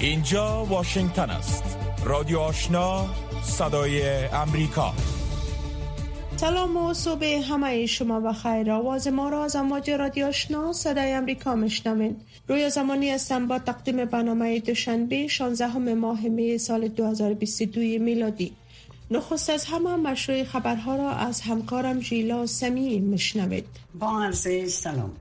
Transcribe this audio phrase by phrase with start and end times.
[0.00, 1.78] اینجا واشنگتن است.
[2.04, 3.06] رادیو آشنا
[3.42, 4.92] صدای امریکا.
[6.36, 8.70] سلام و صبح همه شما و خیر.
[8.70, 12.16] آواز ما را از امواج رادیو آشنا صدای امریکا مشنوین
[12.48, 18.52] روی زمانی هستم با تقدیم برنامه دوشنبه 16 ماه می سال 2022 میلادی.
[19.10, 25.12] نخست از همه مشروع خبرها را از همکارم ژیلا سمی مشنوید با عرض سلام.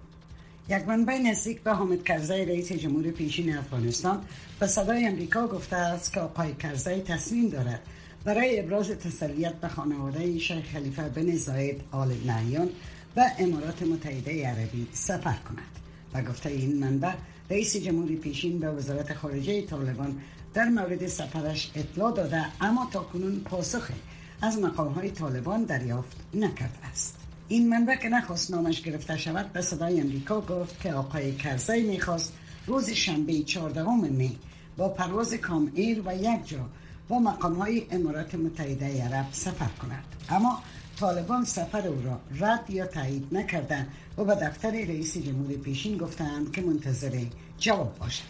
[0.70, 4.22] یک منبع نزدیک به حامد کرزی رئیس جمهور پیشین افغانستان
[4.60, 7.82] به صدای امریکا گفته است که آقای کرزی تصمیم دارد
[8.24, 12.70] برای ابراز تسلیت به خانواده شیخ خلیفه بن زاید آل نهیان
[13.16, 15.80] و امارات متحده عربی سفر کند.
[16.14, 17.14] و گفته این منبع
[17.50, 20.22] رئیس جمهور پیشین به وزارت خارجه طالبان
[20.54, 23.94] در مورد سفرش اطلاع داده اما تا کنون پاسخی
[24.42, 27.29] از مقام های طالبان دریافت نکرده است.
[27.52, 32.34] این منبع که نخواست نامش گرفته شود به صدای امریکا گفت که آقای کرزی می‌خواست
[32.68, 34.38] روز شنبه 14 می
[34.78, 36.70] با پرواز کام ایر و یک جا
[37.08, 40.04] با مقام های امارات متحده عرب سفر کند.
[40.30, 40.64] اما
[41.00, 43.88] طالبان سفر او را رد یا تایید نکردند
[44.18, 47.22] و به دفتر رئیس جمهور پیشین گفتند که منتظر
[47.58, 48.24] جواب باشد.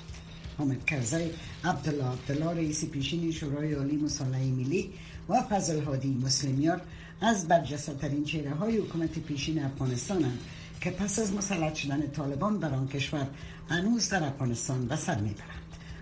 [0.58, 1.32] حامد کرزی
[1.64, 4.94] عبدالله عبدالله رئیس پیشین شورای عالی مصالحه ملی
[5.30, 6.82] و فضل هادی مسلمیار
[7.22, 10.40] از برجسته ترین چهره های حکومت پیشین افغانستان
[10.82, 13.28] که پس از مسلط شدن طالبان بر آن کشور
[13.70, 15.60] هنوز در افغانستان به سر می‌برند.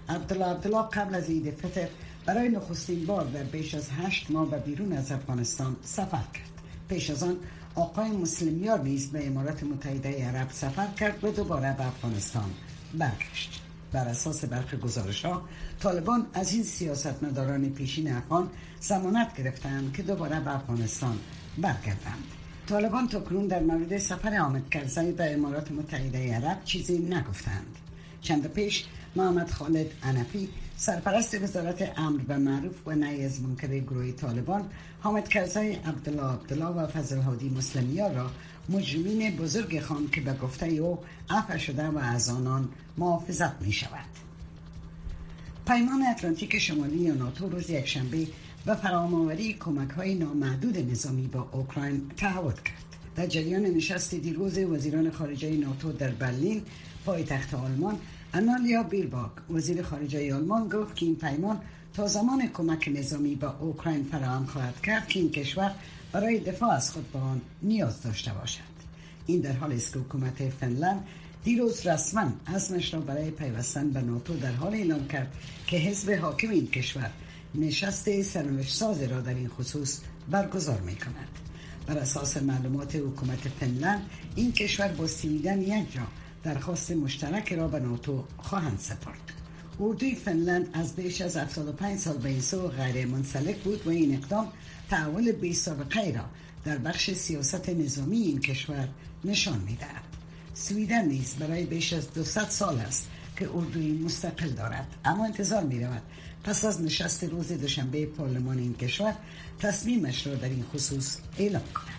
[0.09, 1.87] عبدالله عبدالله قبل از عید فطر
[2.25, 6.61] برای نخستین بار در بیش از هشت ماه به بیرون از افغانستان سفر کرد.
[6.89, 7.37] پیش از آن
[7.75, 12.51] آقای مسلمیار نیز به امارات متحده عرب سفر کرد و دوباره به افغانستان
[12.93, 13.66] برگشت.
[13.97, 15.41] بر اساس برخی گزارش ها
[15.79, 21.17] طالبان از این سیاستمداران پیشین افغان زمانت گرفتند که دوباره به افغانستان
[21.57, 22.23] برگردند.
[22.67, 27.75] طالبان تکنون در مورد سفر آمد کرزی به امارات متحده عرب چیزی نگفتند.
[28.21, 34.11] چند پیش محمد خالد انفی سرپرست وزارت امر و معروف و نهی از منکر گروه
[34.11, 34.69] طالبان
[35.01, 38.31] حامد کرزی عبدالله عبدالله و فضل هادی مسلمیار را
[38.69, 44.05] مجرمین بزرگ خان که به گفته او عفو شده و از آنان محافظت می شود
[45.67, 48.27] پیمان اتلانتیک شمالی یا ناتو روز یکشنبه
[48.65, 52.85] و فرامآوری کمک های نامحدود نظامی با اوکراین تعهد کرد.
[53.15, 56.61] در جریان نشست دیروز وزیران خارجه ناتو در برلین
[57.05, 57.99] پایتخت آلمان
[58.33, 59.31] انالیا بیرباک.
[59.49, 61.61] وزیر خارجه آلمان گفت که این پیمان
[61.93, 65.71] تا زمان کمک نظامی به اوکراین فراهم خواهد کرد که این کشور
[66.11, 68.77] برای دفاع از خود به آن نیاز داشته باشد.
[69.25, 71.07] این در حال است که حکومت فنلند
[71.43, 75.33] دیروز رسما عزمش را برای پیوستن به ناتو در حال اعلام کرد
[75.67, 77.09] که حزب حاکم این کشور
[77.55, 79.99] نشست سرنوشت ساز را در این خصوص
[80.31, 81.27] برگزار می کند
[81.87, 86.01] بر اساس معلومات حکومت فنلند این کشور با سیمیدن یک جا
[86.43, 89.31] درخواست مشترک را به ناتو خواهند سپرد.
[89.79, 94.15] اردوی فنلند از بیش از 75 سال به این سو غیر منسلک بود و این
[94.15, 94.47] اقدام
[94.89, 96.25] تحول بی سابقه را
[96.65, 98.87] در بخش سیاست نظامی این کشور
[99.25, 100.03] نشان می‌دهد.
[100.53, 104.87] سویدن نیز برای بیش از 200 سال است که اردوی مستقل دارد.
[105.05, 106.01] اما انتظار می رود
[106.43, 109.13] پس از نشست روز دوشنبه پارلمان این کشور
[109.59, 111.97] تصمیمش را در این خصوص اعلام کند.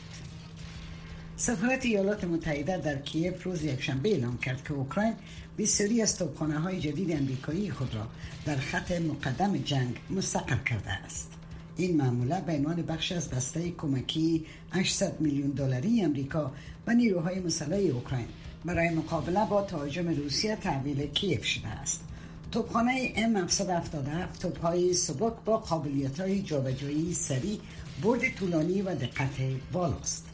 [1.37, 5.15] سفارت ایالات متحده در کیف روز یکشنبه اعلام کرد که اوکراین
[5.59, 8.09] بسیاری از توپخانه های جدید امریکایی خود را
[8.44, 11.38] در خط مقدم جنگ مستقر کرده است.
[11.78, 16.53] این معموله به عنوان بخش از بسته کمکی 800 میلیون دلاری امریکا
[16.87, 18.27] و نیروهای مسلح اوکراین
[18.65, 22.05] برای مقابله با تهاجم روسیه تحویل کیف شده است.
[22.53, 27.59] توپخانه M777 توپهای سبک با قابلیت های جابجایی سریع
[28.03, 29.37] برد طولانی و دقت
[29.72, 30.27] بالاست.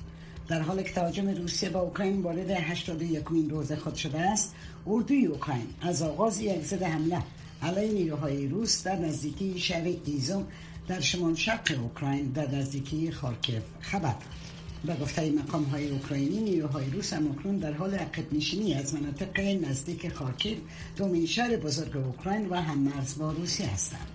[0.48, 4.54] در حال که تهاجم روسیه با اوکراین وارد 81 روز خود شده است
[4.86, 7.22] اردوی اوکراین از آغاز یک حمله
[7.62, 10.46] علیه نیروهای روس در نزدیکی شهر ایزوم
[10.88, 14.14] در شمال شرق اوکراین در نزدیکی خارکیف خبر
[14.84, 19.40] به گفته مقام های اوکراینی نیروهای روس هم اکنون در حال عقب نشینی از مناطق
[19.40, 20.58] نزدیک خارکیف
[20.96, 24.08] دومین شهر بزرگ اوکراین و هم مرز با روسیه هستند.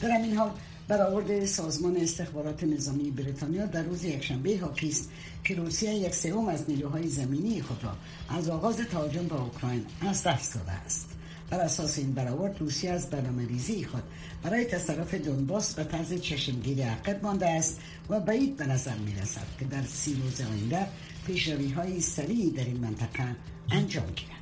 [0.00, 0.50] در این حال
[0.88, 5.10] برآورد سازمان استخبارات نظامی بریتانیا در روز یکشنبه حاکی است
[5.44, 7.92] که روسیه یک سوم از نیروهای زمینی خود را
[8.36, 11.15] از آغاز تهاجم به اوکراین از دست داده است.
[11.50, 14.02] بر اساس این برآورد روسیه از برنامه ریزی خود
[14.42, 19.46] برای تصرف دونباس به طرز چشمگیری عقب مانده است و بعید به نظر می رسد
[19.58, 20.86] که در سی روز آینده
[21.26, 23.36] پیشروی های سریعی در این منطقه
[23.70, 24.36] انجام گیرد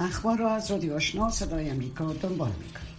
[0.00, 2.92] اخبار را از رادیو آشنا صدای امریکا دنبال می کنید.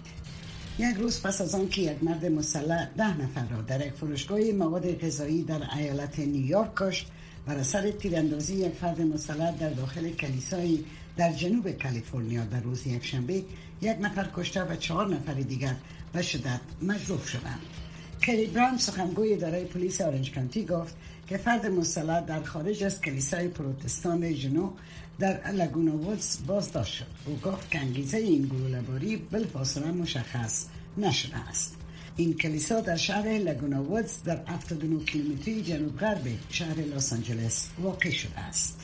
[0.80, 4.40] یک روز پس از آن که یک مرد مسلح ده نفر را در یک فروشگاه
[4.40, 7.08] مواد غذایی در ایالت نیویورک کشت
[7.46, 10.86] بر اثر تیراندازی یک فرد مسلط در داخل کلیسایی
[11.18, 13.44] در جنوب کالیفرنیا در روز یکشنبه
[13.82, 15.76] یک نفر کشته و چهار نفر دیگر
[16.14, 17.60] به شدت مجروح شدند.
[18.22, 20.96] کری براون سخنگوی اداره پلیس آرنج کانتی گفت
[21.28, 24.72] که فرد مسلط در خارج از کلیسای پروتستان جنو
[25.20, 27.06] در لگونا وودز بازداشت شد.
[27.26, 30.66] او گفت که انگیزه این گلوله‌باری بالفاصله مشخص
[30.98, 31.76] نشده است.
[32.18, 38.10] این کلیسا در شهر لگونا وودز در 79 کیلومتری جنوب غرب شهر لس آنجلس واقع
[38.10, 38.80] شده است.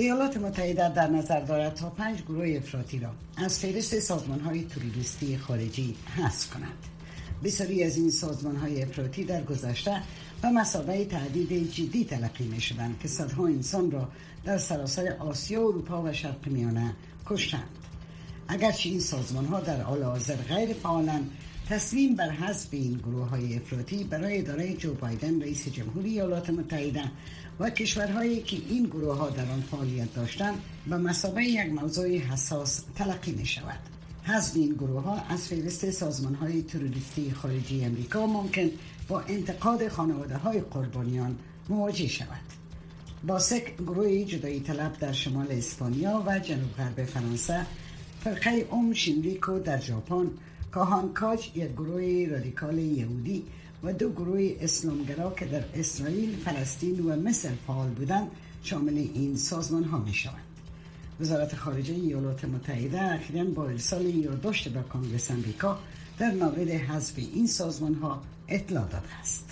[0.00, 5.38] ایالات متحده در نظر دارد تا پنج گروه افراطی را از فهرست سازمان های توریستی
[5.38, 6.86] خارجی حذف کند
[7.44, 10.02] بسیاری از این سازمان های افراطی در گذشته
[10.42, 14.08] و مسابقه تهدید جدی تلقی می شدند که صدها انسان را
[14.44, 16.94] در سراسر آسیا، اروپا و شرق میانه
[17.26, 17.68] کشتند.
[18.48, 21.30] اگرچه این سازمان ها در حال حاضر غیر فعالند
[21.68, 27.02] تصمیم بر حذف این گروه های افراطی برای اداره جو بایدن رئیس جمهوری ایالات متحده
[27.60, 32.82] و کشورهایی که این گروه ها در آن فعالیت داشتند به مسابقه یک موضوع حساس
[32.94, 33.78] تلقی می شود
[34.22, 38.70] حذف این گروه ها از فهرست سازمان های تروریستی خارجی امریکا ممکن
[39.08, 42.40] با انتقاد خانواده های قربانیان مواجه شود.
[43.26, 47.66] باسک گروه جدایی طلب در شمال اسپانیا و جنوب غرب فرانسه
[48.24, 50.30] فرقه اوم شینریکو در ژاپن
[50.70, 53.44] کاهانکاج یک گروه رادیکال یهودی
[53.84, 58.28] و دو گروه اسلامگرا که در اسرائیل، فلسطین و مصر فعال بودند
[58.62, 60.44] شامل این سازمان ها می شوند.
[61.20, 65.78] وزارت خارجه ایالات متحده اخیرا با ارسال یادداشت به کانگرس امریکا
[66.18, 69.50] در مورد حذف این سازمان ها اطلاع داده است.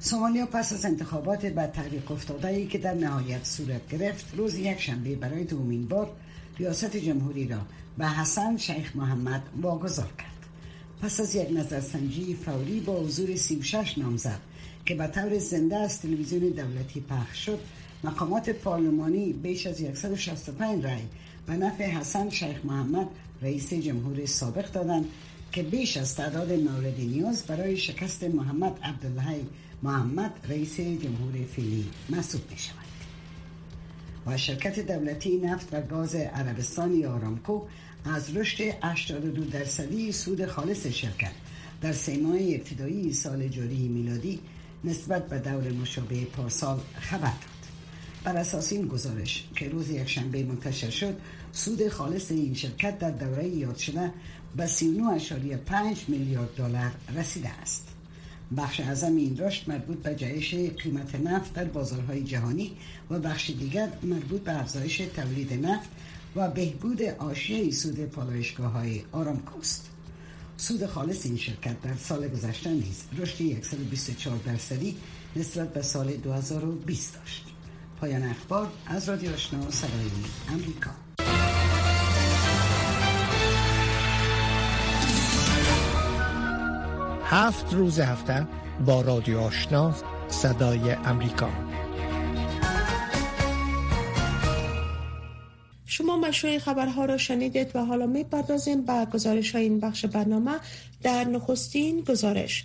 [0.00, 4.80] سومالیا پس از انتخابات به تحریق افتاده ای که در نهایت صورت گرفت روز یک
[4.80, 6.10] شنبه برای دومین بار
[6.58, 7.58] ریاست جمهوری را
[7.98, 10.37] به حسن شیخ محمد واگذار کرد
[11.02, 14.40] پس از یک نظرسنجی فوری با حضور 36 نامزد
[14.86, 17.58] که به طور زنده از تلویزیون دولتی پخش شد.
[18.04, 21.02] مقامات پارلمانی بیش از 165 رای
[21.46, 23.06] به نفع حسن شیخ محمد
[23.42, 25.04] رئیس جمهور سابق دادند
[25.52, 29.40] که بیش از تعداد مورد نیاز برای شکست محمد عبدالله
[29.82, 32.88] محمد رئیس جمهور فیلی محسوب می شود
[34.26, 37.60] و شرکت دولتی نفت و گاز عربستان آرامکو
[38.04, 41.32] از رشد 82 درصدی سود خالص شرکت.
[41.80, 44.40] در سه ماه ابتدایی سال جاری میلادی
[44.84, 47.58] نسبت به دور مشابه پارسال خبر داد.
[48.24, 51.16] بر اساس این گزارش که روز یکشنبه منتشر شد
[51.52, 54.12] سود خالص این شرکت در دوره یاد شده
[54.56, 54.78] به 39.5
[56.08, 57.88] میلیارد دلار رسیده است.
[58.56, 62.72] بخش اعظم این رشد مربوط به جایش قیمت نفت در بازارهای جهانی
[63.10, 65.88] و بخش دیگر مربوط به افزایش تولید نفت
[66.36, 69.90] و بهبود آشیه سود پالایشگاه های آرامکوست
[70.56, 74.96] سود خالص این شرکت در سال گذشته نیز رشد 124 درصدی
[75.36, 77.44] نسبت به سال 2020 داشت.
[78.00, 80.10] پایان اخبار از رادیو آشنا صدای
[80.48, 80.90] امریکا
[87.24, 88.46] هفت روز هفته
[88.86, 89.94] با رادیو آشنا
[90.28, 91.67] صدای امریکا
[95.98, 100.60] شما مشروع خبرها را شنیدید و حالا می پردازیم به گزارش های این بخش برنامه.
[101.02, 102.64] در نخستین گزارش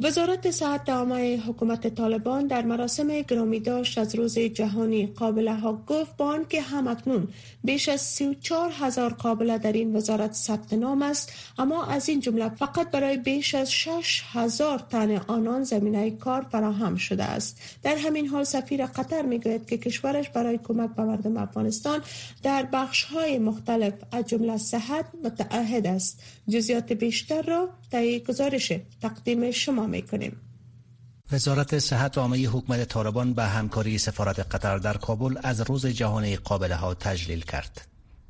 [0.00, 6.16] وزارت صحت عامه حکومت طالبان در مراسم گرامی داشت از روز جهانی قابله ها گفت
[6.16, 7.28] با که همکنون
[7.64, 12.48] بیش از 34 هزار قابله در این وزارت ثبت نام است اما از این جمله
[12.48, 17.60] فقط برای بیش از 6 هزار تن آنان زمینه کار فراهم شده است.
[17.82, 22.00] در همین حال سفیر قطر می‌گوید که کشورش برای کمک به مردم افغانستان
[22.42, 26.22] در بخش های مختلف از جمله صحت متعهد است.
[26.48, 28.72] جزیات بیشتر را در گزارش
[29.02, 30.36] تقدیم شما می‌کنیم
[31.32, 36.74] وزارت صحت عامه حکومت طالبان به همکاری سفارت قطر در کابل از روز جهانی قابله
[36.74, 37.86] ها تجلیل کرد.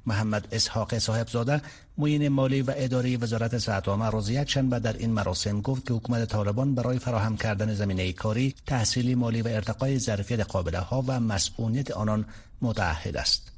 [0.07, 1.63] محمد اسحاق صاحبزاده
[1.99, 6.29] معین مالی و اداره وزارت صحت عامه روز یکشنبه در این مراسم گفت که حکومت
[6.29, 11.91] طالبان برای فراهم کردن زمینه کاری، تحصیلی مالی و ارتقای ظرفیت قابله ها و مسئولیت
[11.91, 12.25] آنان
[12.63, 13.54] متعهد است.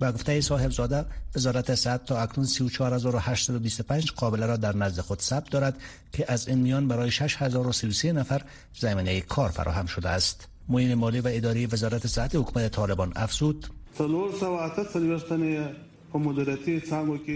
[0.00, 5.50] با گفته صاحب زاده وزارت صحت تا اکنون 34825 قابله را در نزد خود ثبت
[5.50, 5.80] دارد
[6.12, 8.42] که از این میان برای 6033 نفر
[8.74, 10.48] زمینه کار فراهم شده است.
[10.68, 13.66] معین مالی و اداری وزارت صحت حکومت طالبان افزود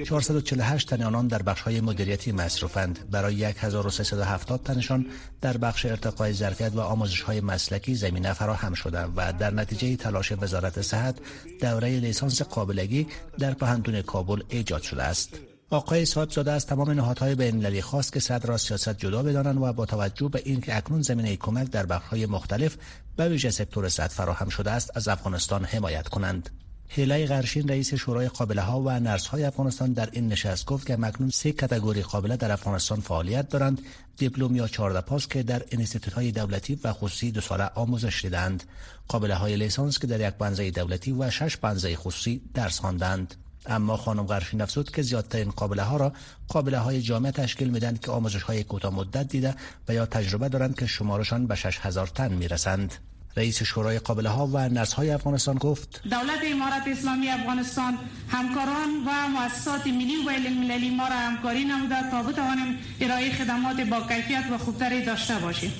[0.04, 5.06] 448 تن آنان در بخش های مدیریتی مصروفند برای 1370 تنشان
[5.40, 10.32] در بخش ارتقای ظرفیت و آموزش های مسلکی زمینه فراهم شده و در نتیجه تلاش
[10.32, 11.18] وزارت صحت
[11.60, 13.06] دوره لیسانس قابلگی
[13.38, 15.38] در پهندون کابل ایجاد شده است
[15.70, 19.72] آقای صاحب زاده از تمام نهادهای بین‌المللی خواست که صدر را سیاست جدا بدانند و
[19.72, 22.76] با توجه به اینکه اکنون زمینه کمک در بخش‌های مختلف
[23.16, 26.50] به ویژه سکتور صد فراهم شده است از افغانستان حمایت کنند.
[26.92, 30.96] هیلای غرشین رئیس شورای قابله ها و نرس های افغانستان در این نشست گفت که
[30.96, 33.82] مکنون سه کتگوری قابله در افغانستان فعالیت دارند.
[34.16, 38.64] دیپلم یا 14 پاس که در انستیتوت های دولتی و خصوصی دو ساله آموزش دیدند
[39.08, 43.34] قابله های لیسانس که در یک بنزه دولتی و شش بنزه خصوصی درس خواندند.
[43.66, 46.12] اما خانم غرشین افزود که زیادترین قابله ها را
[46.48, 49.54] قابله های جامعه تشکیل میدند که آموزش های کوتاه مدت دیده
[49.88, 52.94] و یا تجربه دارند که شمارشان به 6000 تن می‌رسند.
[53.36, 59.28] رئیس شورای قابله ها و نرس های افغانستان گفت دولت امارت اسلامی افغانستان همکاران و
[59.28, 64.58] مؤسسات ملی و المللی ما را همکاری نموده تا بتوانیم ارائه خدمات با کیفیت و
[64.58, 65.72] خوبتری داشته باشیم.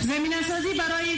[0.00, 1.16] زمین سازی برای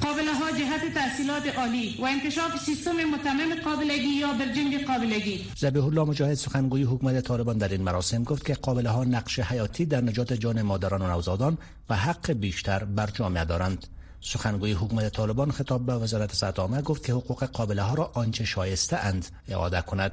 [0.00, 5.46] قابله ها جهت تحصیلات عالی و انکشاف سیستم متمم قابلگی یا برجنگ قابلگی.
[5.56, 9.84] زبیح الله مجاهد سخنگوی حکومت طالبان در این مراسم گفت که قابله ها نقش حیاتی
[9.84, 11.58] در نجات جان مادران و نوزادان
[11.90, 13.86] و حق بیشتر بر جامعه دارند.
[14.22, 18.96] سخنگوی حکومت طالبان خطاب به وزارت صحت گفت که حقوق قابله ها را آنچه شایسته
[18.96, 20.12] اند اعاده کند.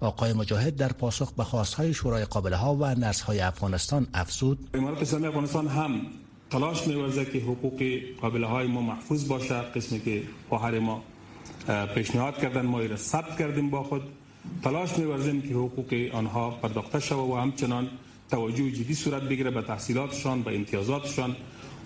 [0.00, 4.68] آقای مجاهد در پاسخ به خواستهای شورای قابله ها و نرس های افغانستان افزود.
[4.74, 6.00] امارت اسلامی افغانستان هم
[6.50, 11.02] تلاش می‌ورزد که حقوق قابله های ما محفوظ باشه قسمی که خواهر ما
[11.94, 14.02] پیشنهاد کردن ما را ثبت کردیم با خود.
[14.62, 17.88] تلاش می‌ورزیم که حقوق آنها پرداخته شود و همچنان
[18.30, 21.36] توجه جدی صورت بگیره به تحصیلاتشان به امتیازاتشان.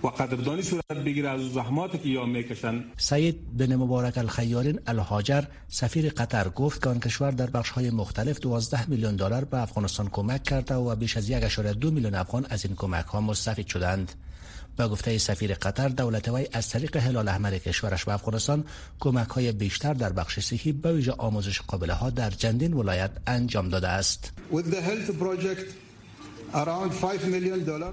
[0.05, 6.09] و قدردانی صورت بگیره از زحماتی که یا می‌کشن سید بن مبارک الخیارین الهاجر سفیر
[6.09, 10.43] قطر گفت که آن کشور در بخش های مختلف 12 میلیون دلار به افغانستان کمک
[10.43, 14.13] کرده و بیش از 1.2 میلیون افغان از این کمک ها مستفید شدند
[14.77, 18.65] با گفته سفیر قطر دولت وی از طریق هلال احمر کشورش به افغانستان
[19.01, 23.69] کمک های بیشتر در بخش صحی به ویژه آموزش قابله ها در چندین ولایت انجام
[23.69, 24.33] داده است.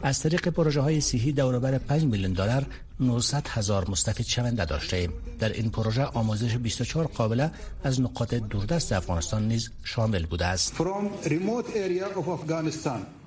[0.04, 2.66] از طریق پروژه های صحی دوربر 5 میلیون دلار
[3.00, 5.14] 900 هزار مستفید شونده داشته ایم.
[5.40, 7.52] در این پروژه آموزش 24 قابله
[7.84, 10.76] از نقاط دوردست افغانستان نیز شامل بوده است.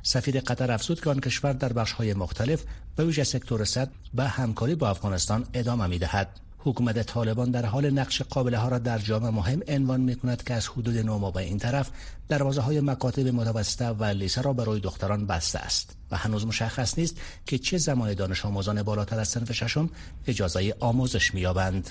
[0.03, 2.63] سفیر قطر افزود که آن کشور در بخش های مختلف
[2.97, 6.44] به ویژه سکتور صد به همکاری با افغانستان ادامه می دهد.
[6.65, 10.55] حکومت طالبان در حال نقش قابله ها را در جامعه مهم عنوان می کند که
[10.55, 11.91] از حدود نوما به این طرف
[12.29, 17.17] دروازه های مکاتب متوسطه و لیسه را برای دختران بسته است و هنوز مشخص نیست
[17.47, 19.91] که چه زمان دانش آموزان بالاتر از صنف ششم
[20.27, 21.91] اجازه آموزش می‌یابند.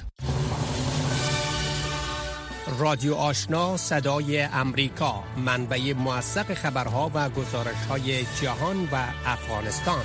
[2.80, 10.03] رادیو آشنا صدای امریکا منبع موثق خبرها و گزارش های جهان و افغانستان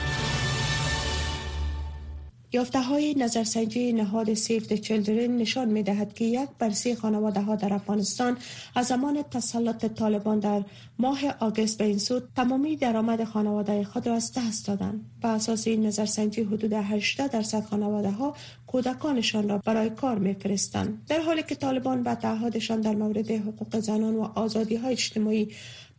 [2.52, 7.56] یافته های نظرسنجی نهاد سیف چلدرن نشان می دهد که یک بر سی خانواده ها
[7.56, 8.36] در افغانستان
[8.74, 10.64] از زمان تسلط طالبان در
[10.98, 15.04] ماه آگست به این سود تمامی درآمد خانواده خود را از دست دادند.
[15.22, 18.34] به اساس این نظرسنجی حدود 80 درصد خانواده ها
[18.66, 24.16] کودکانشان را برای کار میفرستند در حالی که طالبان به تعهدشان در مورد حقوق زنان
[24.16, 25.48] و آزادی های اجتماعی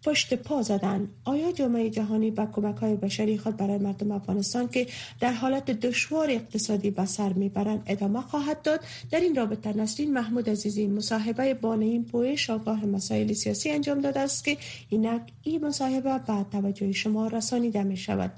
[0.03, 1.07] پشت پا زدن.
[1.25, 4.87] آیا جامعه جهانی با کمک های بشری خود برای مردم افغانستان که
[5.19, 8.79] در حالت دشوار اقتصادی به سر می‌برند ادامه خواهد داد؟
[9.11, 14.45] در این رابطه نسرین محمود عزیزی مصاحبه این پویش آگاه مسائل سیاسی انجام داده است
[14.45, 14.57] که
[14.89, 18.31] اینک این مصاحبه به توجه شما رسانیده می شود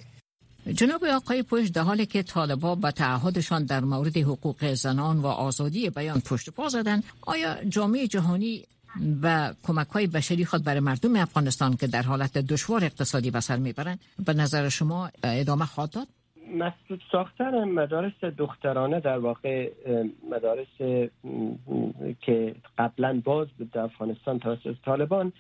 [0.76, 5.90] جناب آقای پوش در حالی که طالبا به تعهدشان در مورد حقوق زنان و آزادی
[5.90, 8.66] بیان پشت پا زدن آیا جامعه جهانی
[9.24, 14.00] و کمک های بشری خود برای مردم افغانستان که در حالت دشوار اقتصادی بسر می‌برند
[14.26, 16.08] به نظر شما ادامه خواهد داد؟
[16.58, 19.72] مسدود ساختن مدارس دخترانه در واقع
[20.32, 21.04] مدارس
[22.22, 25.34] که قبلا باز بود در افغانستان توسط طالبان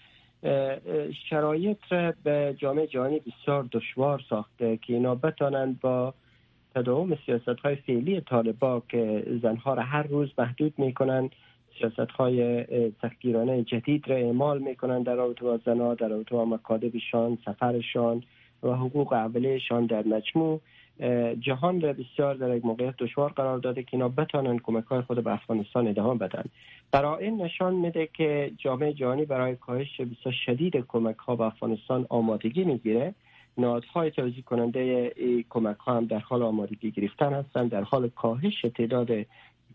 [1.29, 6.13] شرایط را به جامعه جهانی بسیار دشوار ساخته که اینا بتانند با
[6.75, 11.29] تداوم سیاست های فعلی طالبا که زنها را هر روز محدود می‌کنند
[11.81, 12.65] سیاست های
[13.01, 18.23] سختگیرانه جدید را اعمال می‌کنند در رابطه با زنها در رابطه با مکادبشان سفرشان
[18.63, 20.61] و حقوق اولیهشان در مجموع.
[21.39, 25.23] جهان را بسیار در یک موقعیت دشوار قرار داده که اینا بتانند کمک های خود
[25.23, 26.43] به افغانستان ادامه بدن.
[27.19, 32.63] این نشان میده که جامعه جهانی برای کاهش بسیار شدید کمک ها به افغانستان آمادگی
[32.63, 33.13] می‌گیره.
[33.57, 35.11] نهادهای توضیح کننده
[35.49, 39.09] کمک ها هم در حال آمادگی گرفتن هستند در حال کاهش تعداد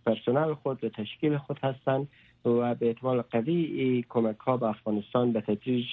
[0.07, 2.09] پرسنل خود و تشکیل خود هستند
[2.47, 5.85] و به احتمال قوی کمک ها به افغانستان به تدریج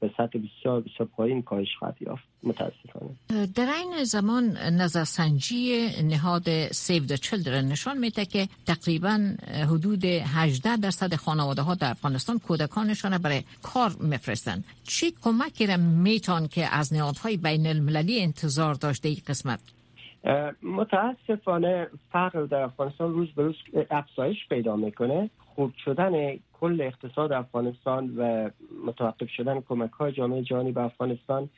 [0.00, 2.24] به سطح بسیار بسیار پایین کاهش خواهد یافت.
[2.42, 3.46] متاسفانه.
[3.54, 9.34] در این زمان نظرسنجی نهاد سیو د چلدرن نشان میده که تقریبا
[9.68, 14.64] حدود 18 درصد خانواده ها در افغانستان کودکانشان برای کار میفرستند.
[14.84, 19.60] چی کمکی را میتون که از نهادهای بین المللی انتظار داشته ای قسمت؟
[20.62, 23.56] متاسفانه فقر در افغانستان روز به روز
[23.90, 25.30] افزایش پیدا می‌کنه.
[25.38, 28.50] خوب شدن کل اقتصاد افغانستان و
[28.86, 31.48] متوقف شدن کمک های جامعه جهانی به افغانستان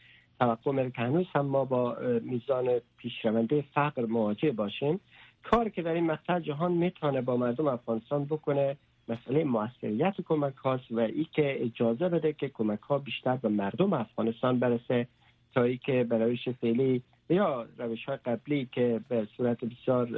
[0.41, 5.01] توقع میره که هنوز هم ما با میزان پیشرونده فقر مواجه باشیم.
[5.43, 8.77] کار که در این مقطع جهان می‌تونه با مردم افغانستان بکنه
[9.09, 13.93] مسئله موثریت کمک هاست و ای که اجازه بده که کمک ها بیشتر به مردم
[13.93, 15.07] افغانستان برسه
[15.55, 20.09] تا ای که برای فعلی یا روش های قبلی که به صورت بسیار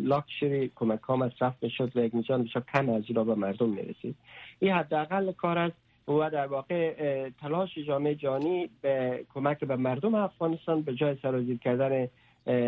[0.00, 4.16] لاکشری کمک ها مصرف می‌شد و یک بسیار کم از را به مردم می‌رسید.
[4.58, 5.76] این حداقل کار است
[6.08, 6.94] و در واقع
[7.40, 12.08] تلاش جامعه جانی به کمک به مردم افغانستان به جای سرازیر کردن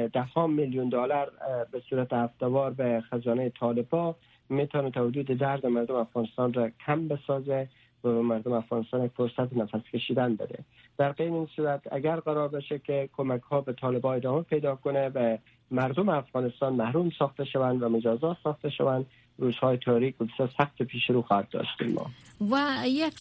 [0.09, 1.33] ده میلیون دلار
[1.73, 4.17] به صورت هفتوار به خزانه طالبا
[4.49, 7.69] می‌تونه تا حدود درد مردم افغانستان را کم بسازه
[8.05, 10.59] مردم افغانستان یک فرصت نفس کشیدن بده
[10.99, 15.09] در غیر این صورت اگر قرار بشه که کمک ها به طالبان ادامه پیدا کنه
[15.09, 15.39] و
[15.71, 19.07] مردم افغانستان محروم ساخته شوند و مجازات ساخته شوند
[19.39, 22.11] روزهای تاریک و بسیار سخت پیش رو خواهد داشتیم ما.
[22.51, 23.15] و یک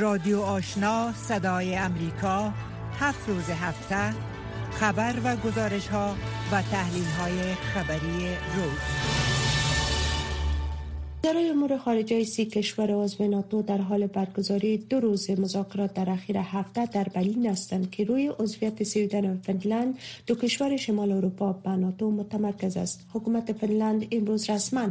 [0.00, 2.52] رادیو آشنا صدای امریکا
[3.00, 4.10] هفت روز هفته
[4.72, 6.14] خبر و گزارش ها
[6.52, 9.11] و تحلیل های خبری روز.
[11.24, 16.36] وزرای امور خارجه سی کشور عضو ناتو در حال برگزاری دو روز مذاکرات در اخیر
[16.38, 21.70] هفته در برلین هستند که روی عضویت سویدن و فنلند دو کشور شمال اروپا به
[21.70, 23.06] ناتو متمرکز است.
[23.12, 24.88] حکومت فنلند امروز رسما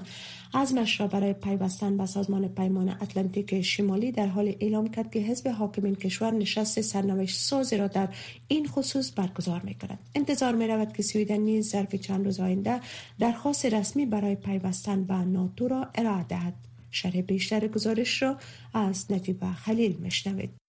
[0.53, 5.47] عزمش را برای پیوستن به سازمان پیمان اتلانتیک شمالی در حال اعلام کرد که حزب
[5.47, 8.09] حاکم این کشور نشست سرنوشت سازی را در
[8.47, 12.81] این خصوص برگزار می کند انتظار می رود که سویدن نیز ظرف چند روز آینده
[13.19, 16.53] درخواست رسمی برای پیوستن به ناتو را ارائه دهد.
[16.91, 18.37] شرح بیشتر گزارش را
[18.73, 20.60] از نجیب خلیل مشنوید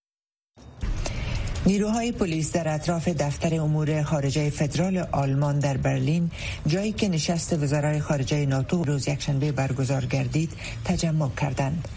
[1.66, 6.30] نیروهای پلیس در اطراف دفتر امور خارجه فدرال آلمان در برلین
[6.66, 10.52] جایی که نشست وزرای خارجه ناتو روز یکشنبه برگزار گردید
[10.84, 11.88] تجمع کردند.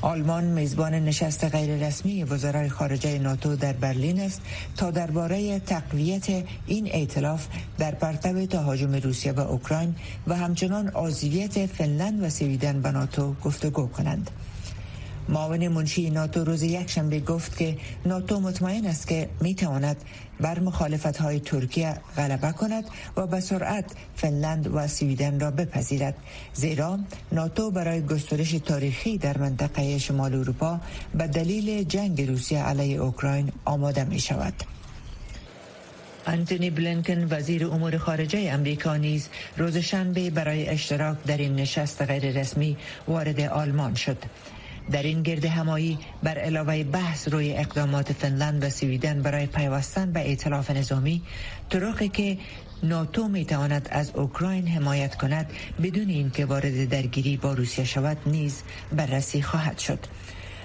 [0.00, 4.40] آلمان میزبان نشست غیررسمی وزرای خارجه ناتو در برلین است
[4.76, 6.26] تا درباره تقویت
[6.66, 7.46] این ائتلاف
[7.78, 9.94] در پرتو تهاجم روسیه به اوکراین
[10.26, 14.30] و همچنان عضویت فنلند و سویدن به ناتو گفتگو کنند.
[15.28, 19.96] معاون منشی ناتو روز یکشنبه گفت که ناتو مطمئن است که می تواند
[20.40, 22.84] بر مخالفت های ترکیه غلبه کند
[23.16, 23.84] و به سرعت
[24.16, 26.14] فنلند و سویدن را بپذیرد.
[26.54, 26.98] زیرا
[27.32, 30.80] ناتو برای گسترش تاریخی در منطقه شمال اروپا
[31.14, 34.54] به دلیل جنگ روسیه علیه اوکراین آماده می شود
[36.26, 42.40] انتونی بلینکن وزیر امور خارجه امریکا نیز روز شنبه برای اشتراک در این نشست غیر
[42.40, 42.76] رسمی
[43.08, 44.18] وارد آلمان شد.
[44.92, 50.20] در این گرد همایی بر علاوه بحث روی اقدامات فنلند و سویدن برای پیوستن به
[50.20, 51.22] ائتلاف نظامی
[51.70, 52.38] طرقی که
[52.82, 55.50] ناتو می تواند از اوکراین حمایت کند
[55.82, 59.98] بدون اینکه وارد درگیری با روسیه شود نیز بررسی خواهد شد.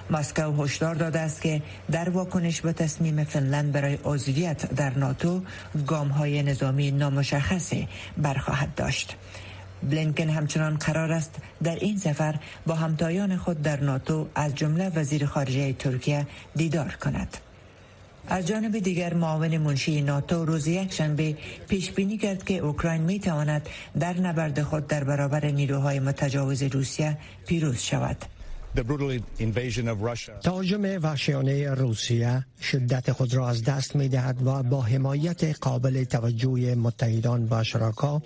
[0.10, 5.42] مسکو هشدار داده است که در واکنش به تصمیم فنلند برای عضویت در ناتو
[5.88, 9.16] گام های نظامی نامشخصی برخواهد داشت.
[9.90, 12.36] بلینکن همچنان قرار است در این سفر
[12.68, 17.38] با همتایان خود در ناتو از جمله وزیر خارجه ترکیه دیدار کند.
[18.28, 23.70] از جانب دیگر معاون منشی ناتو روز یکشنبه پیش بینی کرد که اوکراین می تواند
[24.00, 27.18] در نبرد خود در برابر نیروهای متجاوز روسیه
[27.48, 28.26] پیروز شود.
[30.44, 36.76] تهاجم وحشیانه روسیه شدت خود را از دست می دهد و با حمایت قابل توجه
[36.76, 38.22] متحدان و شراکا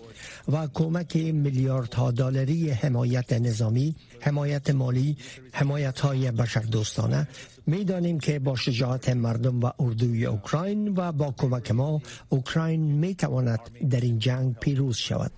[0.47, 5.17] و کمک میلیاردها دلاری حمایت نظامی، حمایت مالی،
[5.51, 7.27] حمایت های بشردوستانه
[7.67, 13.15] می دانیم که با شجاعت مردم و اردوی اوکراین و با کمک ما اوکراین می
[13.15, 15.31] تواند در این جنگ پیروز شود.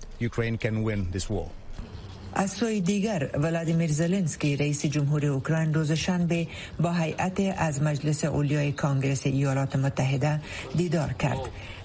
[2.33, 6.47] از سوی دیگر ولادیمیر زلنسکی رئیس جمهور اوکراین روز شنبه
[6.79, 10.41] با هیئت از مجلس اولیای کانگرس ایالات متحده
[10.75, 11.39] دیدار کرد.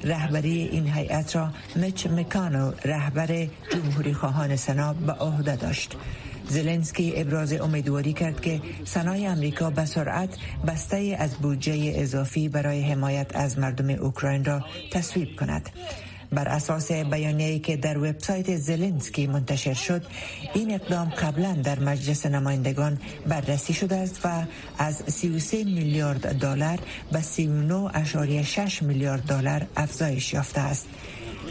[0.05, 5.97] رهبری این هیئت را مچ مکانو رهبر جمهوری خواهان سنا به عهده داشت.
[6.49, 13.37] زلنسکی ابراز امیدواری کرد که سنای امریکا به سرعت بسته از بودجه اضافی برای حمایت
[13.37, 15.71] از مردم اوکراین را تصویب کند.
[16.35, 20.03] بر اساس بیانیه‌ای که در وبسایت زلنسکی منتشر شد
[20.55, 24.45] این اقدام قبلا در مجلس نمایندگان بررسی شده است و
[24.79, 26.79] از 33 میلیارد دلار
[27.13, 30.89] به 39.6 میلیارد دلار افزایش یافته است.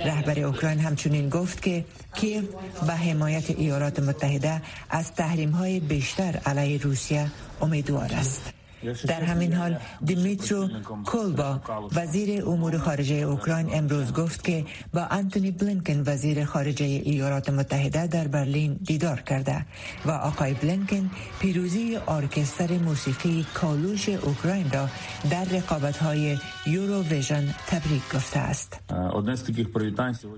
[0.06, 2.44] رهبر اوکراین همچنین گفت که کیف
[2.88, 8.63] به حمایت ایالات متحده از تحریم های بیشتر علیه روسیه امیدوار است.
[9.08, 10.70] در همین حال دیمیترو
[11.06, 11.62] کولبا
[11.96, 18.28] وزیر امور خارجه اوکراین امروز گفت که با انتونی بلینکن وزیر خارجه ایالات متحده در
[18.28, 19.66] برلین دیدار کرده
[20.06, 24.90] و آقای بلینکن پیروزی ارکستر موسیقی کالوش اوکراین را
[25.32, 28.80] در رقابت های یورو ویژن تبریک گفته است.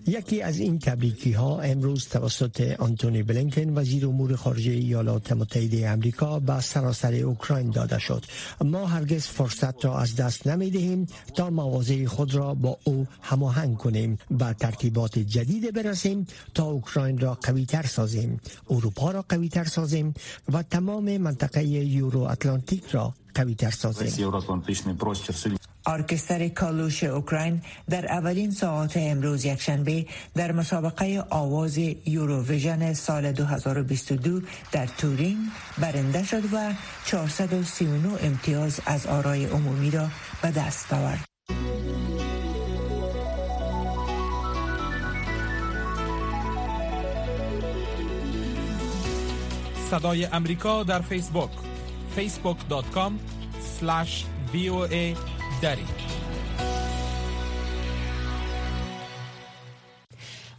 [0.08, 6.40] یکی از این تبریکی ها امروز توسط آنتونی بلینکن وزیر امور خارجه ایالات متحده آمریکا
[6.40, 8.26] به سراسر اوکراین داده شد.
[8.62, 13.78] ما هرگز فرصت را از دست نمی دهیم تا مواضع خود را با او هماهنگ
[13.78, 19.64] کنیم و ترتیبات جدید برسیم تا اوکراین را قوی تر سازیم اروپا را قوی تر
[19.64, 20.14] سازیم
[20.54, 24.32] و تمام منطقه یورو اتلانتیک را قوی تر سازیم
[25.86, 34.86] ارکستر کالوش اوکراین در اولین ساعات امروز یکشنبه در مسابقه آواز یوروویژن سال 2022 در
[34.86, 35.38] تورین
[35.78, 36.74] برنده شد و
[37.06, 40.08] 439 امتیاز از آرای عمومی را
[40.42, 41.26] به دست آورد.
[49.90, 51.50] صدای امریکا در فیسبوک
[52.16, 53.14] facebook.com
[53.80, 55.16] slash voa
[55.66, 56.25] Daddy.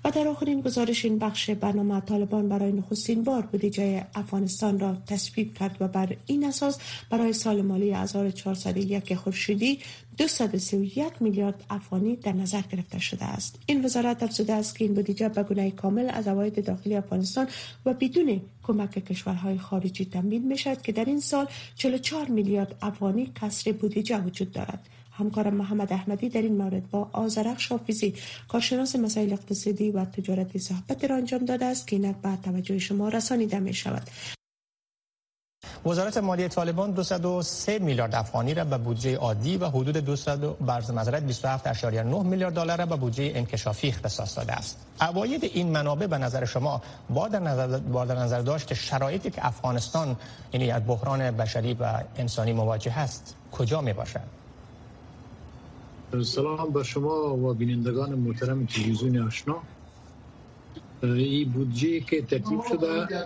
[0.07, 5.59] و در آخرین گزارش این بخش برنامه طالبان برای نخستین بار بودجه افغانستان را تصویب
[5.59, 6.79] کرد و بر این اساس
[7.11, 9.79] برای سال مالی 1401 خورشیدی
[10.19, 13.59] 231 میلیارد افغانی در نظر گرفته شده است.
[13.67, 17.47] این وزارت افزوده است که این بودجه به گونه کامل از عواید داخلی افغانستان
[17.87, 23.73] و بدون کمک کشورهای خارجی تامین می که در این سال 44 میلیارد افغانی کسر
[23.73, 24.89] بودجه وجود دارد.
[25.19, 28.15] همکارم محمد احمدی در این مورد با آزرق شافیزی
[28.49, 33.09] کارشناس مسائل اقتصادی و تجارتی صحبت را انجام داده است که اینک بعد توجه شما
[33.09, 34.11] رسانیده می شود
[35.87, 41.23] وزارت مالی طالبان 203 میلیارد افغانی را به بودجه عادی و حدود 200 برز مزارت
[41.33, 44.79] 27.9 میلیارد دلار را به بودجه انکشافی اختصاص داده است.
[45.01, 49.47] اواید این منابع به نظر شما با در نظر, با در نظر داشت شرایطی که
[49.47, 50.17] افغانستان
[50.53, 54.46] یعنی از بحران بشری و انسانی مواجه است کجا می باشد؟
[56.13, 59.63] سلام بر شما و بینندگان محترم تلویزیون آشنا.
[61.03, 63.17] این بودجه که ترتیب شده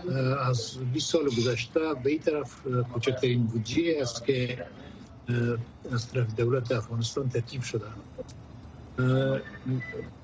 [0.41, 4.67] از 20 سال گذشته به این طرف کوچکترین بودجه است که
[5.93, 7.87] از طرف دولت افغانستان ترتیب شده.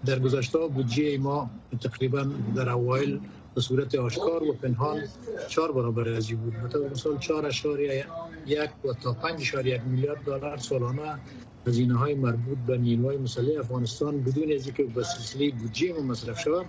[0.06, 1.50] در گذشته بودجه ما
[1.82, 3.20] تقریبا در اوایل
[3.54, 5.02] به صورت آشکار و پنهان
[5.48, 6.54] چهار برابر از بود.
[6.92, 8.04] مثلا چهار اشاری
[8.46, 11.18] یک و تا پنج اشاری یک میلیارد دلار سالانه
[11.66, 16.40] هزینه های مربوط به نیروهای مسلح افغانستان بدون از اینکه به سلسله بودجه ما مصرف
[16.40, 16.66] شود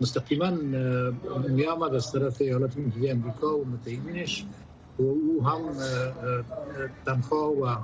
[0.00, 0.50] مستقیما
[1.48, 4.46] می آمد از طرف ایالات متحده امریکا و متحدینش
[4.98, 5.60] و او هم
[7.06, 7.76] تنخواه و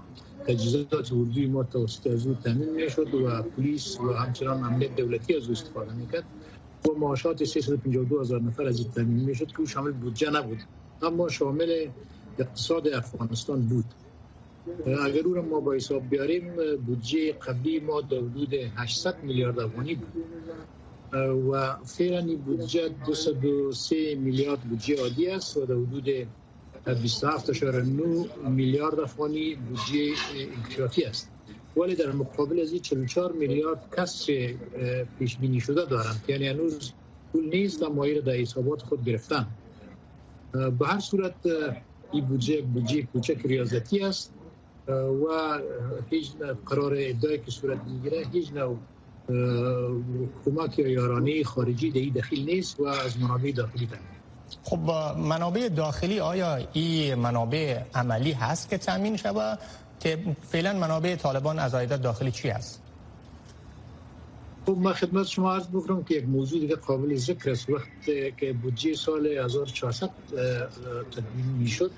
[0.46, 5.36] تجهیزات اردوی ما توسط از او تامین می شد و پلیس و همچنان امنیت دولتی
[5.36, 6.24] از او استفاده می کرد
[6.88, 10.58] و معاشات 352 هزار نفر از این تامین می شد که او شامل بودجه نبود.
[11.02, 11.86] اما شامل
[12.38, 13.84] اقتصاد افغانستان بود.
[15.04, 16.52] اگر او را ما با حساب بیاریم
[16.86, 20.24] بودجه قبلی ما در حدود 800 میلیارد افغانی بود.
[21.52, 26.26] و فعلا این بودجه 203 میلیارد بودجه عادی است و در حدود
[26.86, 30.12] 27.9 میلیارد افغانی بودجه
[30.56, 31.30] انکشافی است.
[31.76, 34.54] ولی در مقابل از این 44 میلیارد کسر
[35.18, 36.24] پیش بینی شده دارند.
[36.28, 36.92] یعنی هنوز
[37.32, 39.46] پول نیست و مایل در حسابات خود گرفتن.
[40.52, 41.34] به هر صورت
[42.12, 44.34] این بودجه بودجه کوچک ریاضتی است.
[44.88, 45.58] و
[46.10, 46.32] هیچ
[46.66, 48.78] قرار ادعای که صورت می‌گیره هیچ نوع
[50.44, 54.12] کمک یا یارانه خارجی این دخیل نیست و از منابع داخلی تامین
[54.62, 59.58] خب منابع داخلی آیا این منابع عملی هست که تامین شود
[60.00, 62.82] که فعلا منابع طالبان از عایدات داخلی چی هست؟
[64.66, 67.70] خب من خدمت شما عرض بکنم که یک موضوع دیگه قابل ذکر است.
[67.70, 70.10] وقتی که بودجه سال 1400
[71.10, 71.90] تدوین می‌شد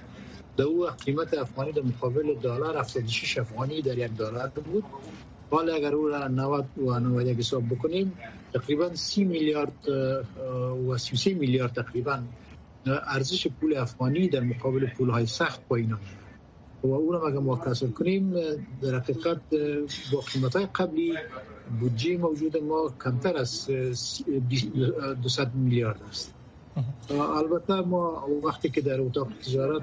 [0.56, 4.84] در او قیمت افغانی در مقابل دلار 76 افغانی در یک دلار بود.
[5.50, 8.12] حالا اگر او را 90 و 91 حساب بکنیم
[8.52, 9.88] تقریبا 30 میلیارد
[10.88, 12.22] و 33 میلیارد تقریبا
[12.86, 16.00] ارزش پول افغانی در مقابل پول های سخت پایین آمد
[16.82, 17.56] و اون اگر ما
[17.96, 18.34] کنیم؟
[18.82, 19.40] در حقیقت
[20.12, 21.14] با قیمت های قبلی
[21.80, 26.33] بودجه موجود ما کمتر از 200 میلیارد است.
[27.10, 29.82] البته ما وقتی که در اتاق تجارت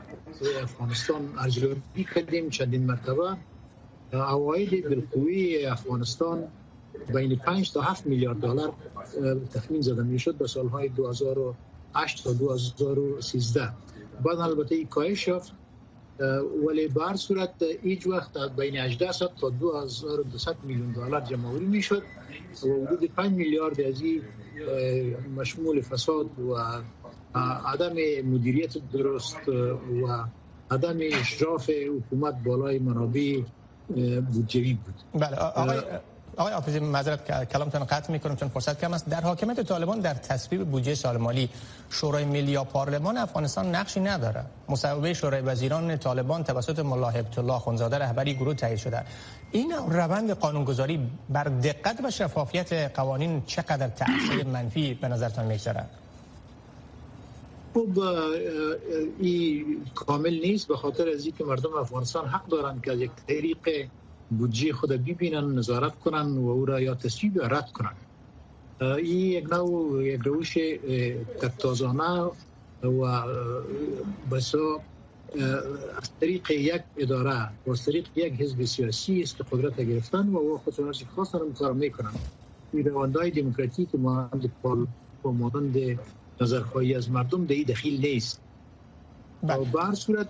[0.64, 3.38] افغانستان ارزیابی کردیم چندین مرتبه
[4.14, 6.48] اواید بالقوی افغانستان
[7.14, 8.74] بین 5 تا 7 میلیارد دلار
[9.54, 13.70] تخمین زده می شد به سالهای 2008 تا 2013
[14.24, 15.54] بعد البته این کاهش یافت
[16.68, 22.04] ولی بر صورت ایج وقت بین 18 تا 2200 میلیون دلار جمع آوری می‌شد
[22.64, 24.24] و حدود 5 میلیارد از این
[25.36, 26.58] مشمول فساد و
[27.66, 27.94] عدم
[28.26, 30.26] مدیریت درست و
[30.70, 33.42] عدم اشراف حکومت بالای منابع
[34.34, 34.96] بودجوی بود.
[35.14, 35.80] بله آقای
[36.42, 39.10] آقای آفیزی معذرت کلامتون قطع می‌کنم چون فرصت کم است.
[39.10, 41.50] در حاکمیت طالبان در تصویب بودجه سال مالی
[41.90, 44.46] شورای ملی یا پارلمان افغانستان نقشی نداره.
[44.70, 49.04] مصوبه شورای وزیران طالبان توسط ملا الله خونزاده رهبری گروه تایید شده.
[49.52, 55.86] این روند قانونگذاری بر دقت و شفافیت قوانین چقدر تاثیر منفی به نظرتان می‌گذاره
[57.74, 58.00] خب
[59.20, 63.88] این کامل نیست به خاطر از اینکه مردم افغانستان حق دارند که از یک طریق
[64.38, 67.96] بودجه خود ببینن نظارت کنن و او را یا تصویب یا رد کنن.
[68.82, 70.58] این یک نوع یک روش
[71.42, 72.32] تکتازانه
[72.84, 73.24] و
[74.32, 74.80] بسا
[75.98, 80.38] از طریق یک اداره و از طریق یک حزب سیاسی است که قدرت گرفتن و
[80.38, 80.74] او خود
[81.16, 82.14] خاص را کار می‌کنن
[82.74, 84.42] این روندهای دموکراتیک ما هم
[85.22, 86.00] با مانند
[86.42, 88.42] نظرخواهی از مردم در دخیل نیست.
[89.44, 89.66] بله.
[89.66, 90.30] بر صورت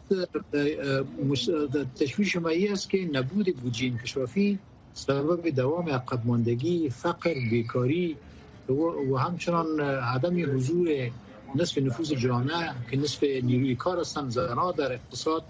[2.00, 4.60] تشویش مایی است که نبود بودجه انکشافی
[4.94, 8.18] سبب دوام عقب ماندگی فقر بیکاری
[9.12, 10.90] و همچنان عدم حضور
[11.56, 15.44] نصف نفوذ جامعه که نصف نیروی کار هستند زنها در اقتصاد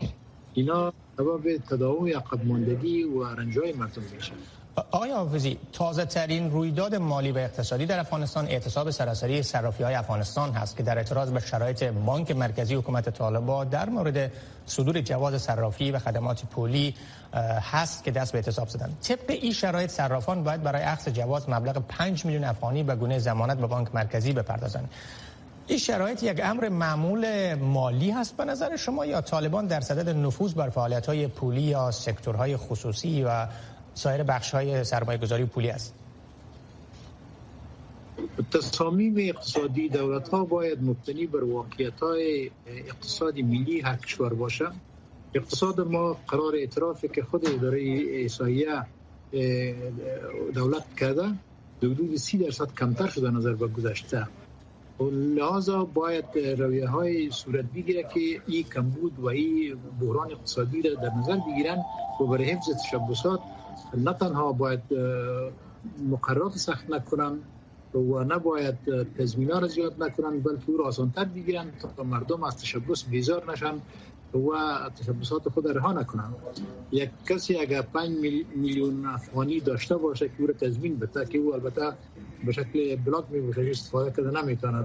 [0.53, 4.33] اینا سبب تداوم عقب ماندگی و رنجای مردم میشه
[4.75, 10.51] آقای حافظی تازه ترین رویداد مالی و اقتصادی در افغانستان اعتصاب سراسری صرافی های افغانستان
[10.51, 14.31] هست که در اعتراض به شرایط بانک مرکزی حکومت طالبان در مورد
[14.65, 16.95] صدور جواز صرافی و خدمات پولی
[17.71, 18.93] هست که دست به اعتصاب زدن.
[19.03, 23.57] طبق این شرایط صرافان باید برای اخذ جواز مبلغ 5 میلیون افغانی به گونه ضمانت
[23.57, 24.89] به بانک مرکزی بپردازند.
[25.67, 30.53] این شرایط یک امر معمول مالی هست به نظر شما یا طالبان در صدد نفوذ
[30.53, 33.47] بر فعالیت های پولی یا سکتورهای خصوصی و
[33.93, 35.93] سایر بخش های سرمایه گذاری پولی است.
[38.53, 44.65] تصامیم اقتصادی دولت ها باید مبتنی بر واقعیت های اقتصادی ملی هر کشور باشه
[45.33, 48.85] اقتصاد ما قرار اعترافی که خود اداره ایسایه
[50.53, 51.33] دولت کرده
[51.77, 54.27] حدود سی درصد کمتر شده نظر به گذشته.
[55.11, 56.25] لحاظا باید
[56.57, 61.77] رویه های صورت بگیره که این کمبود و این بحران اقتصادی را در نظر بگیرن
[62.21, 63.39] و برای حفظ تشبسات
[63.97, 64.81] نه تنها باید
[66.09, 67.37] مقررات سخت نکنن
[67.93, 68.75] و نباید
[69.17, 73.73] تضمین را زیاد نکنن بلکه او را آسانتر بگیرن تا مردم از تشبس بیزار نشن
[74.33, 74.49] و
[74.99, 76.33] تشبسات خود رها نکنن.
[76.91, 78.09] یک کسی اگر 5
[78.55, 81.93] میلیون افغانی داشته باشه که او را تضمین بده که او البته
[82.45, 84.83] به شکل بلاک می باشه استفاده کرده نمی‌تونه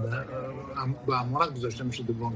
[1.07, 2.35] به امانت گذاشته میشه دو بانک.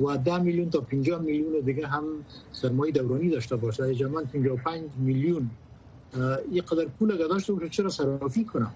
[0.00, 2.04] و 10 میلیون تا 50 میلیون دیگه هم
[2.52, 3.94] سرمایه دورانی داشته باشه.
[3.94, 5.50] جمعا 55 میلیون
[6.50, 8.66] این قدر پول اگه داشته باشه چرا صرافی کنه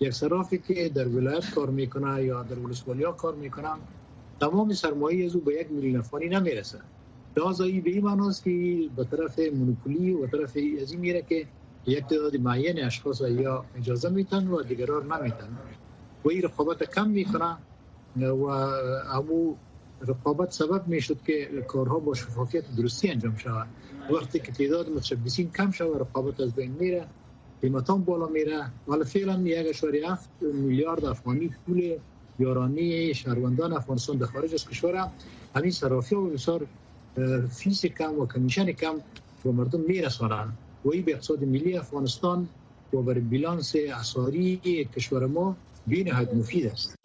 [0.00, 3.68] یک صرافی که در ولایت کار می‌کنه یا در ولسوالی ها کار می‌کنه
[4.40, 6.78] تمام سرمایه از او به یک میلیون افغانی نمی‌رسه.
[7.36, 8.50] لحاظا به این معناست که
[8.96, 11.46] به طرف مونوپولی و طرف از این میره که
[11.86, 15.56] یک تعداد معین اشخاص یا اجازه میتن و دیگران نمیتن.
[16.24, 17.56] و این رقابت کم می‌کنه
[18.16, 19.54] و امو
[20.08, 23.68] رقابت سبب می‌شد که کارها با شفافیت درستی انجام شود.
[24.10, 27.06] وقتی که تعداد متشبثین کم شود رقابت از بین میره
[27.60, 28.70] قیمتان بالا میره.
[28.86, 31.98] حالا فعلا یک اعشاریه هفت میلیارد افغانی پول
[32.38, 35.10] یارانه شهروندان افغانستان در خارج از کشور
[35.56, 36.66] همین صرافی و بسیار
[37.50, 38.94] fees کم و commission کم
[39.44, 40.58] به مردم میرسانند.
[40.84, 42.48] و این به اقتصاد ملی افغانستان
[42.92, 44.56] و بر بیلانس اساری
[44.96, 47.01] کشور ما بین مفید است.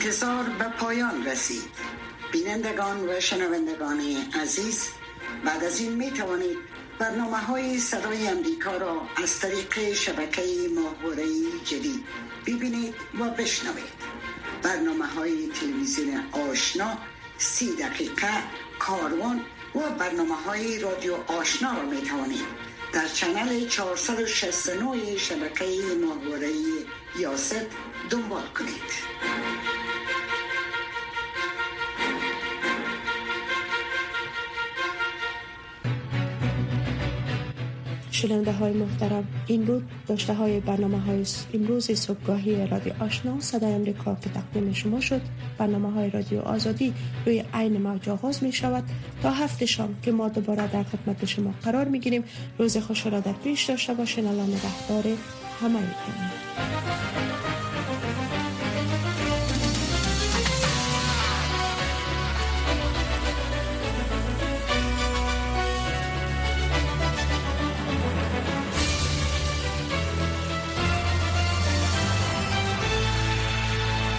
[0.00, 1.70] انتظار به پایان رسید.
[2.32, 4.00] بینندگان و شنوندگان
[4.42, 4.88] عزیز
[5.44, 6.58] بعد از این می توانید
[6.98, 10.42] برنامه های صدای امریکا را از طریق شبکه
[10.74, 11.24] ماهواره
[11.64, 12.04] جدید
[12.46, 13.92] ببینید و بشنوید.
[14.62, 16.98] برنامه های تلویزیون آشنا
[17.38, 18.32] سی دقیقه
[18.78, 19.40] کاروان
[19.74, 22.44] و برنامه های رادیو آشنا را می توانید
[22.92, 25.64] در چنل 469 شبکه
[26.06, 26.50] ماهواره
[27.18, 27.66] یاست
[28.10, 29.39] دنبال کنید.
[38.20, 43.40] شنونده های محترم این بود داشته های برنامه های امروز صبحگاهی رادیو آشنا.
[43.40, 45.20] صدای امریکا که تقدیم شما شد
[45.58, 46.94] برنامه های رادیو آزادی
[47.26, 48.84] روی عین موج آغاز می شود
[49.22, 52.24] تا هفته شام که ما دوباره در خدمت شما قرار می گیریم
[52.58, 54.26] روز خوش را در پیش داشته باشین.
[54.26, 55.16] الله نگهدار
[55.60, 55.80] همه